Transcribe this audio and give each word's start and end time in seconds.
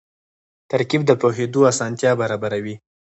ترکیب 0.69 1.01
د 1.05 1.11
پوهېدو 1.21 1.59
اسانتیا 1.71 2.11
برابروي. 2.21 2.75